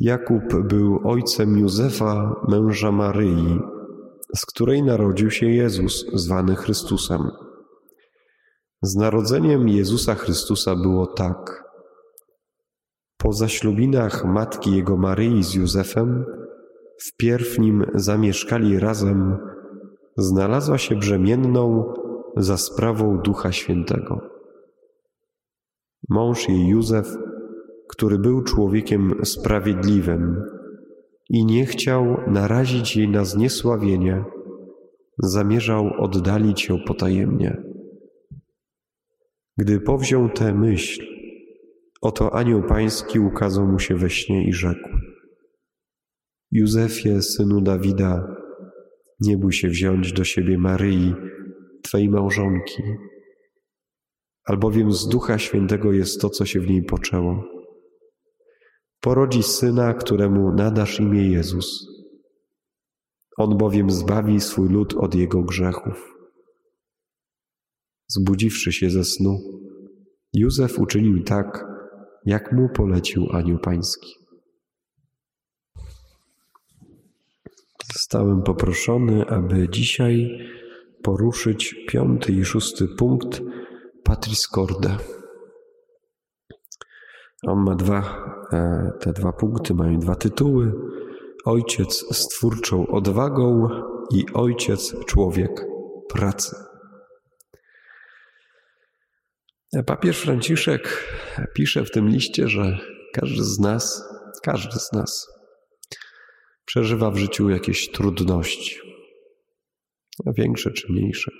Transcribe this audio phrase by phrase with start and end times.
[0.00, 3.60] Jakub był ojcem Józefa, męża Maryi,
[4.36, 7.30] z której narodził się Jezus, zwany Chrystusem.
[8.82, 11.64] Z narodzeniem Jezusa Chrystusa było tak.
[13.18, 16.24] Po zaślubinach matki jego Maryi z Józefem,
[17.02, 19.38] wpierw nim zamieszkali razem,
[20.16, 21.94] znalazła się brzemienną
[22.36, 24.20] za sprawą Ducha Świętego.
[26.08, 27.16] Mąż jej Józef,
[27.88, 30.42] który był człowiekiem sprawiedliwym
[31.30, 34.24] i nie chciał narazić jej na zniesławienie,
[35.18, 37.62] zamierzał oddalić ją potajemnie.
[39.58, 41.06] Gdy powziął tę myśl,
[42.02, 44.88] oto anioł pański ukazał mu się we śnie i rzekł:
[46.52, 48.36] Józefie, synu Dawida,
[49.20, 51.14] nie bój się wziąć do siebie Maryi,
[51.82, 52.82] Twej małżonki,
[54.44, 57.55] albowiem z Ducha Świętego jest to, co się w niej poczęło.
[59.00, 61.86] Porodzi syna, któremu nadasz imię Jezus.
[63.36, 66.16] On bowiem zbawi swój lud od jego grzechów.
[68.08, 69.38] Zbudziwszy się ze snu,
[70.32, 71.64] Józef uczynił tak,
[72.24, 74.14] jak mu polecił anioł pański.
[77.92, 80.38] Zostałem poproszony, aby dzisiaj
[81.02, 83.42] poruszyć piąty i szósty punkt
[84.04, 84.96] Patris Corde.
[87.46, 88.00] On ma dwa,
[88.52, 90.72] e, te dwa punkty mają dwa tytuły.
[91.44, 93.68] Ojciec z twórczą odwagą
[94.12, 95.66] i ojciec człowiek
[96.08, 96.56] pracy.
[99.86, 101.12] Papież Franciszek
[101.54, 102.78] pisze w tym liście, że
[103.12, 104.04] każdy z nas,
[104.42, 105.28] każdy z nas
[106.64, 108.76] przeżywa w życiu jakieś trudności,
[110.36, 111.30] większe czy mniejsze.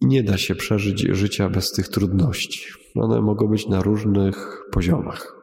[0.00, 2.85] I nie da się przeżyć życia bez tych trudności.
[3.00, 5.36] One mogą być na różnych poziomach.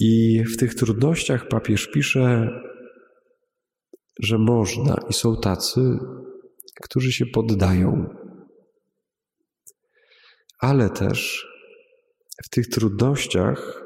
[0.00, 2.48] I w tych trudnościach papież pisze,
[4.22, 5.80] że można i są tacy,
[6.82, 8.14] którzy się poddają.
[10.60, 11.48] Ale też
[12.44, 13.84] w tych trudnościach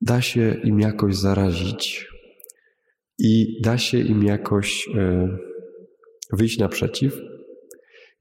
[0.00, 2.08] da się im jakoś zarazić
[3.18, 5.28] i da się im jakoś e,
[6.32, 7.20] wyjść naprzeciw,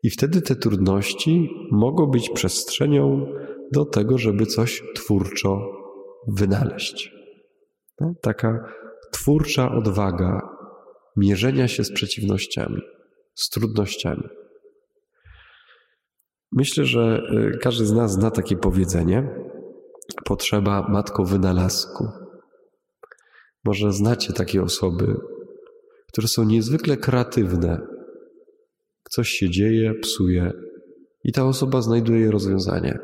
[0.04, 3.34] i wtedy te trudności mogą być przestrzenią
[3.72, 5.72] do tego, żeby coś twórczo
[6.28, 7.12] wynaleźć.
[8.00, 8.74] No, taka
[9.12, 10.50] twórcza odwaga
[11.18, 12.82] mierzenia się z przeciwnościami
[13.40, 14.24] z trudnościami.
[16.52, 17.22] Myślę, że
[17.56, 19.30] y, każdy z nas zna takie powiedzenie:
[20.26, 22.08] potrzeba matko wynalazku.
[23.64, 25.16] Może znacie takie osoby,
[26.08, 27.88] które są niezwykle kreatywne.
[29.10, 30.52] Coś się dzieje, psuje,
[31.24, 33.00] i ta osoba znajduje rozwiązanie.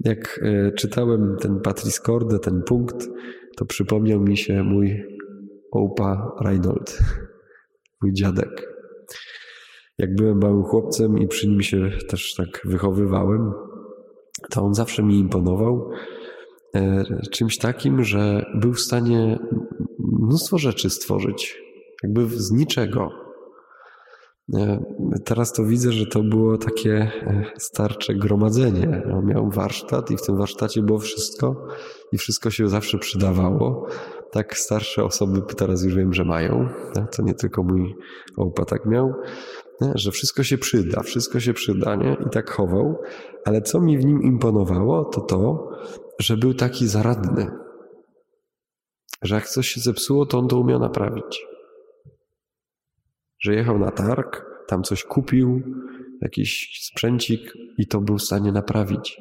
[0.00, 3.08] Jak y, czytałem ten Patris Corde, ten punkt,
[3.56, 5.02] to przypomniał mi się mój
[5.72, 6.98] opa Reinhold,
[8.02, 8.72] mój dziadek.
[9.98, 13.52] Jak byłem małym chłopcem i przy nim się też tak wychowywałem,
[14.50, 15.90] to on zawsze mi imponował
[16.74, 19.38] e, czymś takim, że był w stanie
[19.98, 21.62] mnóstwo rzeczy stworzyć,
[22.02, 23.25] jakby z niczego.
[24.54, 24.78] E,
[25.24, 29.02] teraz to widzę, że to było takie e, starcze gromadzenie.
[29.24, 31.66] Miał warsztat i w tym warsztacie było wszystko
[32.12, 33.86] i wszystko się zawsze przydawało.
[34.30, 36.68] Tak starsze osoby teraz już wiem, że mają.
[37.16, 37.94] To nie tylko mój
[38.36, 39.14] opa tak miał
[39.94, 42.16] że wszystko się przyda, wszystko się przyda, nie?
[42.26, 42.98] I tak chował.
[43.44, 45.70] Ale co mi w nim imponowało, to to,
[46.20, 47.50] że był taki zaradny.
[49.22, 51.46] Że jak coś się zepsuło, to on to umiał naprawić.
[53.46, 55.62] Że jechał na targ, tam coś kupił,
[56.20, 57.40] jakiś sprzęcik
[57.78, 59.20] i to był w stanie naprawić.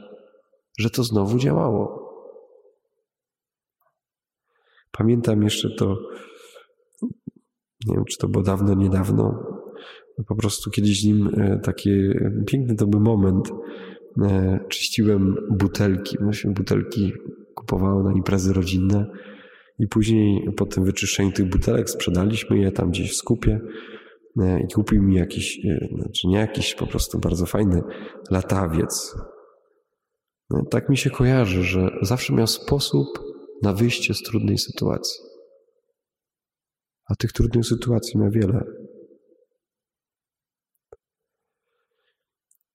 [0.79, 2.05] Że to znowu działało.
[4.91, 5.97] Pamiętam jeszcze to,
[7.85, 9.43] nie wiem, czy to było dawno, niedawno,
[10.27, 11.89] po prostu kiedyś nim e, taki
[12.47, 13.49] piękny to był moment.
[14.21, 17.13] E, czyściłem butelki, właśnie butelki
[17.55, 19.05] kupowało na imprezy rodzinne
[19.79, 23.61] i później po tym wyczyszczeniu tych butelek sprzedaliśmy je tam gdzieś w skupie
[24.37, 25.59] i kupił mi jakiś,
[25.95, 27.81] znaczy nie jakiś, po prostu bardzo fajny
[28.31, 29.15] latawiec.
[30.69, 33.07] Tak mi się kojarzy, że zawsze miał sposób
[33.61, 35.19] na wyjście z trudnej sytuacji.
[37.09, 38.63] A tych trudnych sytuacji ma wiele.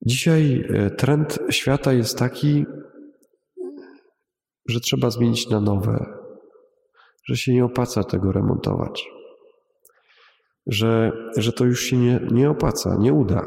[0.06, 2.64] Dzisiaj e, trend świata jest taki,
[4.68, 6.06] że trzeba zmienić na nowe,
[7.24, 9.06] że się nie opłaca tego remontować,
[10.70, 13.44] że, że to już się nie, nie opłaca, nie uda,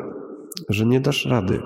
[0.70, 1.60] że nie dasz rady,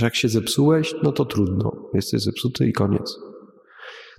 [0.00, 1.90] Jak się zepsułeś, no to trudno.
[1.94, 3.18] Jesteś zepsuty i koniec.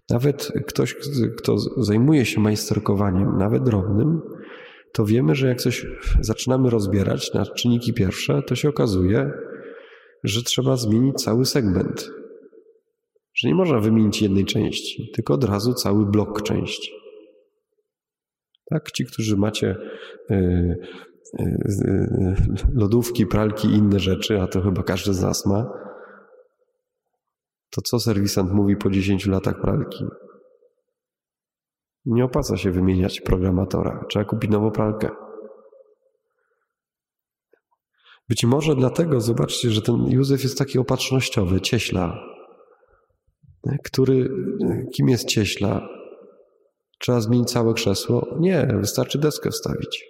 [0.09, 0.95] Nawet ktoś,
[1.37, 4.21] kto zajmuje się majsterkowaniem, nawet drobnym,
[4.93, 5.85] to wiemy, że jak coś
[6.21, 9.31] zaczynamy rozbierać na czynniki pierwsze, to się okazuje,
[10.23, 12.09] że trzeba zmienić cały segment.
[13.33, 17.00] Że nie można wymienić jednej części, tylko od razu cały blok części.
[18.71, 19.75] Tak, ci, którzy macie
[20.29, 20.77] yy,
[21.39, 22.35] yy,
[22.73, 25.65] lodówki, pralki i inne rzeczy, a to chyba każdy z nas ma,
[27.69, 30.05] to co serwisant mówi po 10 latach pralki?
[32.05, 34.05] Nie opłaca się wymieniać programatora.
[34.09, 35.09] Trzeba kupić nową pralkę.
[38.29, 42.23] Być może dlatego, zobaczcie, że ten Józef jest taki opatrznościowy, cieśla,
[43.83, 44.29] który,
[44.95, 46.00] kim jest cieśla?
[47.01, 48.35] Trzeba zmienić całe krzesło?
[48.39, 50.05] Nie, wystarczy deskę wstawić.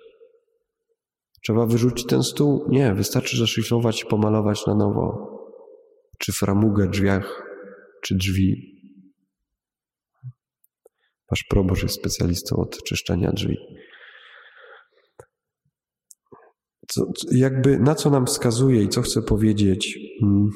[1.43, 2.65] Trzeba wyrzucić ten stół?
[2.69, 5.31] Nie, wystarczy zaszlifrować i pomalować na nowo.
[6.17, 7.43] Czy framugę drzwiach,
[8.01, 8.71] czy drzwi.
[11.29, 13.57] Wasz proboszcz jest specjalistą od czyszczenia drzwi.
[16.87, 20.49] Co, jakby na co nam wskazuje i co chcę powiedzieć, mm,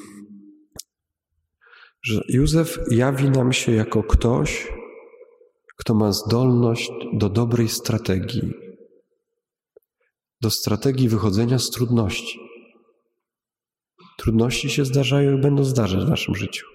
[2.02, 4.68] że Józef jawi nam się jako ktoś,
[5.86, 8.52] kto ma zdolność do dobrej strategii,
[10.40, 12.38] do strategii wychodzenia z trudności.
[14.18, 16.66] Trudności się zdarzają i będą zdarzać w naszym życiu.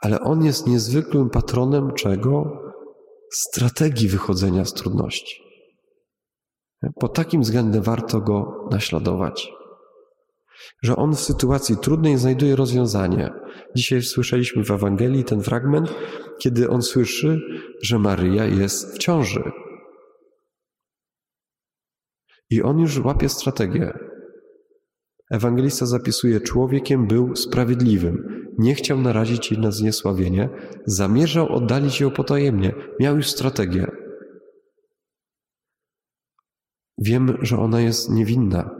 [0.00, 2.60] Ale on jest niezwykłym patronem czego?
[3.32, 5.42] Strategii wychodzenia z trudności.
[7.00, 9.52] Pod takim względem warto go naśladować.
[10.82, 13.30] Że on w sytuacji trudnej znajduje rozwiązanie.
[13.76, 15.94] Dzisiaj słyszeliśmy w Ewangelii ten fragment,
[16.38, 17.40] kiedy on słyszy,
[17.82, 19.42] że Maryja jest w ciąży.
[22.50, 23.92] I on już łapie strategię.
[25.30, 30.48] Ewangelista zapisuje: Człowiekiem był sprawiedliwym, nie chciał narazić jej na zniesławienie,
[30.86, 33.86] zamierzał oddalić ją potajemnie, miał już strategię.
[36.98, 38.70] Wiem, że ona jest niewinna,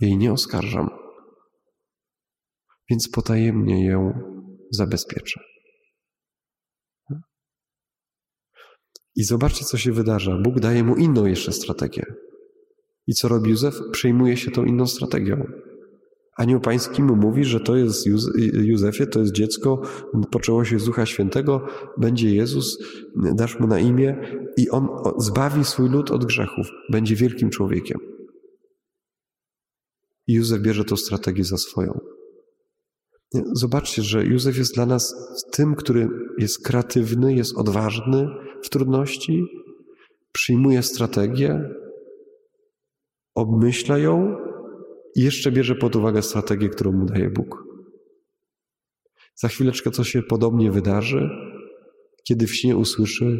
[0.00, 0.90] jej nie oskarżam,
[2.90, 4.12] więc potajemnie ją
[4.70, 5.40] zabezpieczę.
[9.14, 10.38] I zobaczcie, co się wydarza.
[10.42, 12.04] Bóg daje mu inną jeszcze strategię.
[13.06, 13.74] I co robi Józef?
[13.92, 15.46] Przejmuje się tą inną strategią.
[16.36, 18.06] Anioł Pański mu mówi, że to jest
[18.52, 19.82] Józefie, to jest dziecko,
[20.30, 21.66] poczęło się z Ducha Świętego,
[21.98, 22.78] będzie Jezus,
[23.16, 24.16] dasz mu na imię
[24.56, 27.98] i on zbawi swój lud od grzechów, będzie wielkim człowiekiem.
[30.26, 32.00] I Józef bierze tą strategię za swoją.
[33.34, 35.14] Zobaczcie, że Józef jest dla nas
[35.52, 36.08] tym, który
[36.38, 38.28] jest kreatywny, jest odważny
[38.62, 39.44] w trudności,
[40.32, 41.70] przyjmuje strategię,
[43.34, 44.36] obmyśla ją
[45.16, 47.64] i jeszcze bierze pod uwagę strategię, którą mu daje Bóg.
[49.34, 51.30] Za chwileczkę coś się podobnie wydarzy,
[52.24, 53.38] kiedy w śnie usłyszy: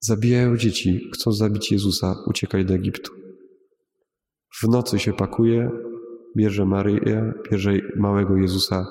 [0.00, 3.12] Zabijają dzieci, chcą zabić Jezusa, uciekaj do Egiptu.
[4.62, 5.70] W nocy się pakuje,
[6.36, 8.86] bierze Maryję, bierze małego Jezusa,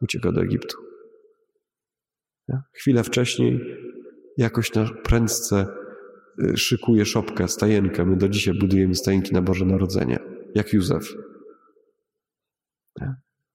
[0.00, 0.76] ucieka do Egiptu.
[2.72, 3.60] Chwilę wcześniej
[4.36, 5.66] jakoś na prędce
[6.44, 8.04] y, szykuje szopkę, stajenkę.
[8.04, 10.18] My do dzisiaj budujemy stajenki na Boże Narodzenie
[10.54, 11.14] jak Józef.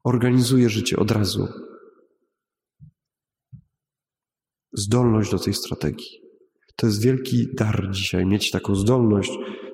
[0.04, 1.48] Organizuje życie od razu.
[4.74, 6.22] Zdolność do tej strategii.
[6.76, 9.32] To jest wielki dar dzisiaj, mieć taką zdolność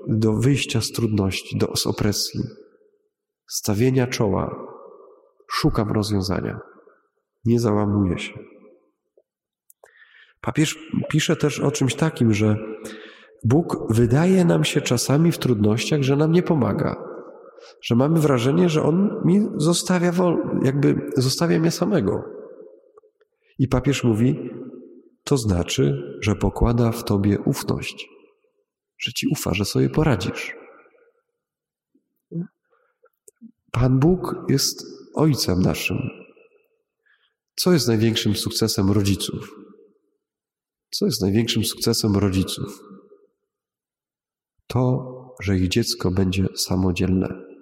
[0.08, 2.40] do wyjścia z trudności, do, z opresji,
[3.56, 4.56] stawienia czoła.
[5.52, 6.60] Szukam rozwiązania.
[7.46, 8.40] Nie załamuję się.
[10.42, 10.80] Papież
[11.10, 12.58] pisze też o czymś takim, że
[13.44, 17.14] Bóg wydaje nam się czasami w trudnościach, że nam nie pomaga
[17.82, 20.12] że mamy wrażenie, że On mi zostawia,
[20.64, 22.24] jakby zostawia mnie samego.
[23.60, 24.50] I papież mówi,
[25.24, 28.10] to znaczy, że pokłada w tobie ufność,
[28.98, 30.56] że ci ufa, że sobie poradzisz.
[33.74, 35.98] Pan Bóg jest Ojcem naszym.
[37.56, 39.56] Co jest największym sukcesem rodziców?
[40.92, 42.80] Co jest największym sukcesem rodziców?
[44.68, 45.06] To,
[45.42, 47.53] że ich dziecko będzie samodzielne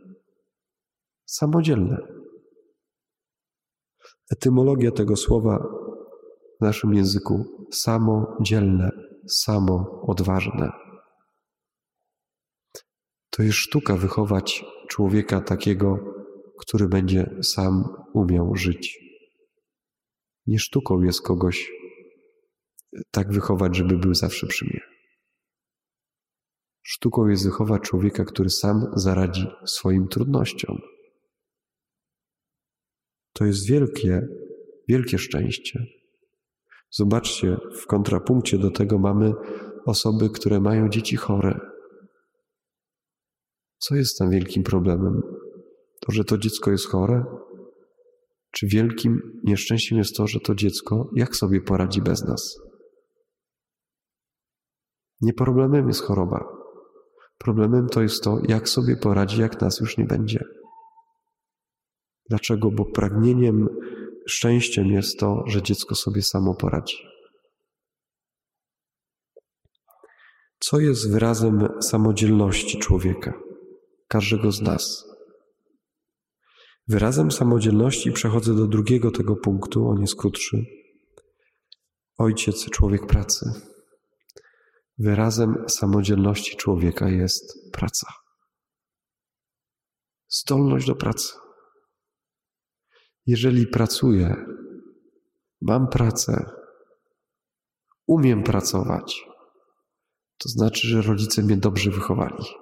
[1.31, 1.97] samodzielne.
[4.31, 5.57] Etymologia tego słowa
[6.57, 8.89] w naszym języku samodzielne,
[9.27, 10.71] samo odważne.
[13.31, 16.13] To jest sztuka wychować człowieka takiego,
[16.59, 17.83] który będzie sam
[18.13, 18.99] umiał żyć.
[20.47, 21.71] Nie sztuką jest kogoś
[23.11, 24.81] tak wychować, żeby był zawsze przy mnie.
[26.81, 30.77] Sztuką jest wychować człowieka, który sam zaradzi swoim trudnościom.
[33.33, 34.27] To jest wielkie,
[34.87, 35.85] wielkie szczęście.
[36.89, 39.33] Zobaczcie, w kontrapunkcie do tego mamy
[39.85, 41.70] osoby, które mają dzieci chore.
[43.81, 45.21] Co jest tam wielkim problemem?
[45.99, 47.25] To, że to dziecko jest chore?
[48.51, 52.59] Czy wielkim nieszczęściem jest to, że to dziecko jak sobie poradzi bez nas?
[55.21, 56.45] Nie problemem jest choroba.
[57.37, 60.43] Problemem to jest to, jak sobie poradzi, jak nas już nie będzie.
[62.29, 62.71] Dlaczego?
[62.71, 63.67] Bo pragnieniem,
[64.27, 66.97] szczęściem jest to, że dziecko sobie samo poradzi.
[70.59, 73.33] Co jest wyrazem samodzielności człowieka,
[74.11, 75.05] każdego z nas?
[76.87, 80.65] Wyrazem samodzielności przechodzę do drugiego tego punktu, on jest krótszy.
[82.17, 83.51] Ojciec, człowiek pracy.
[84.97, 88.07] Wyrazem samodzielności człowieka jest praca.
[90.29, 91.33] Zdolność do pracy.
[93.25, 94.45] Jeżeli pracuję,
[95.61, 96.49] mam pracę,
[98.07, 99.25] umiem pracować,
[100.37, 102.60] to znaczy, że rodzice mnie dobrze wychowali.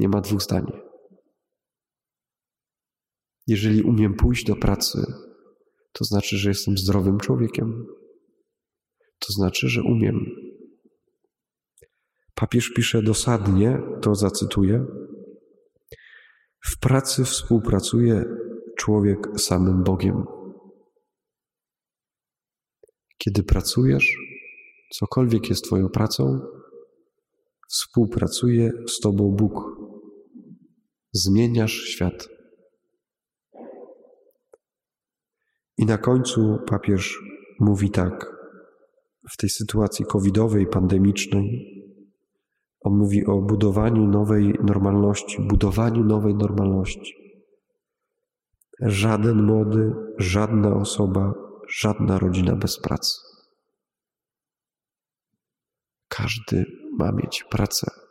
[0.00, 0.66] Nie ma dwóch zdań.
[3.46, 4.98] Jeżeli umiem pójść do pracy,
[5.92, 7.86] to znaczy, że jestem zdrowym człowiekiem.
[9.18, 10.26] To znaczy, że umiem.
[12.34, 14.86] Papież pisze dosadnie, to zacytuję:
[16.66, 18.24] W pracy współpracuje
[18.78, 20.24] człowiek samym Bogiem.
[23.18, 24.16] Kiedy pracujesz,
[24.92, 26.40] cokolwiek jest Twoją pracą,
[27.68, 29.79] współpracuje z Tobą Bóg.
[31.12, 32.28] Zmieniasz świat.
[35.78, 37.18] I na końcu papież
[37.60, 38.40] mówi tak,
[39.32, 41.66] w tej sytuacji covidowej, pandemicznej,
[42.80, 47.14] on mówi o budowaniu nowej normalności, budowaniu nowej normalności.
[48.80, 51.32] Żaden młody, żadna osoba,
[51.68, 53.18] żadna rodzina bez pracy.
[56.08, 56.64] Każdy
[56.98, 58.09] ma mieć pracę.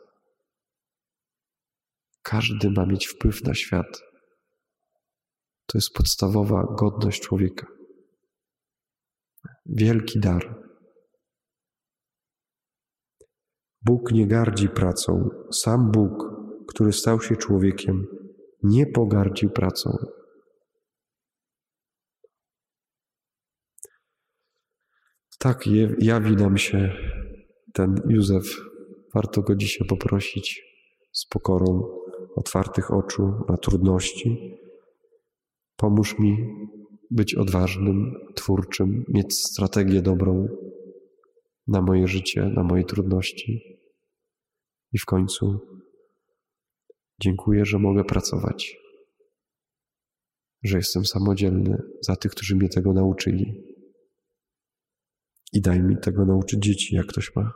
[2.22, 4.02] Każdy ma mieć wpływ na świat.
[5.66, 7.66] To jest podstawowa godność człowieka.
[9.66, 10.60] Wielki dar.
[13.82, 15.28] Bóg nie gardzi pracą.
[15.52, 16.24] Sam Bóg,
[16.68, 18.06] który stał się człowiekiem,
[18.62, 19.90] nie pogardził pracą.
[25.38, 25.64] Tak
[25.98, 26.96] jawi nam się
[27.72, 28.44] ten Józef.
[29.14, 30.69] Warto go dzisiaj poprosić
[31.12, 31.82] z pokorą,
[32.36, 34.58] otwartych oczu na trudności.
[35.76, 36.36] Pomóż mi
[37.10, 40.48] być odważnym, twórczym, mieć strategię dobrą
[41.66, 43.78] na moje życie, na moje trudności.
[44.92, 45.60] I w końcu
[47.20, 48.76] dziękuję, że mogę pracować,
[50.62, 53.64] że jestem samodzielny za tych, którzy mnie tego nauczyli.
[55.52, 57.52] I daj mi tego nauczyć dzieci, jak ktoś ma.